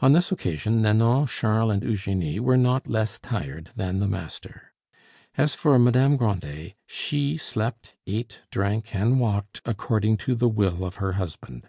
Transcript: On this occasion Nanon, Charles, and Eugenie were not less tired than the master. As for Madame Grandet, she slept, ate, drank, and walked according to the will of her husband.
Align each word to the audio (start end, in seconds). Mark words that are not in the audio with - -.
On 0.00 0.14
this 0.14 0.32
occasion 0.32 0.82
Nanon, 0.82 1.28
Charles, 1.28 1.74
and 1.74 1.84
Eugenie 1.84 2.40
were 2.40 2.56
not 2.56 2.88
less 2.88 3.20
tired 3.20 3.70
than 3.76 4.00
the 4.00 4.08
master. 4.08 4.72
As 5.36 5.54
for 5.54 5.78
Madame 5.78 6.16
Grandet, 6.16 6.74
she 6.88 7.36
slept, 7.36 7.94
ate, 8.04 8.40
drank, 8.50 8.96
and 8.96 9.20
walked 9.20 9.62
according 9.64 10.16
to 10.16 10.34
the 10.34 10.48
will 10.48 10.84
of 10.84 10.96
her 10.96 11.12
husband. 11.12 11.68